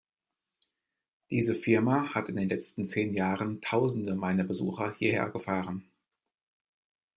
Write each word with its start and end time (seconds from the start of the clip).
Diese 1.29 1.53
Firma 1.53 2.15
hat 2.15 2.27
in 2.27 2.35
den 2.35 2.49
letzten 2.49 2.85
zehn 2.85 3.13
Jahren 3.13 3.61
Tausende 3.61 4.15
meiner 4.15 4.43
Besucher 4.43 4.93
hierher 4.95 5.29
gefahren. 5.29 5.91